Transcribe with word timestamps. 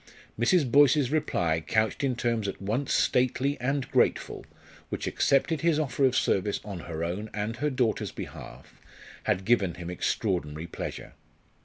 Mrs. 0.39 0.71
Boyce's 0.71 1.11
reply 1.11 1.61
couched 1.61 2.03
in 2.03 2.15
terms 2.15 2.47
at 2.47 2.59
once 2.59 2.91
stately 2.91 3.55
and 3.61 3.87
grateful, 3.91 4.43
which 4.89 5.05
accepted 5.05 5.61
his 5.61 5.77
offer 5.77 6.05
of 6.05 6.15
service 6.15 6.59
on 6.65 6.79
her 6.79 7.03
own 7.03 7.29
and 7.35 7.57
her 7.57 7.69
daughter's 7.69 8.11
behalf, 8.11 8.81
had 9.25 9.45
given 9.45 9.75
him 9.75 9.91
extraordinary 9.91 10.65
pleasure. 10.65 11.13